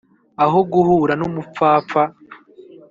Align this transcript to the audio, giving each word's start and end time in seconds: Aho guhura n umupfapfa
Aho 0.43 0.59
guhura 0.71 1.13
n 1.19 1.23
umupfapfa 1.27 2.01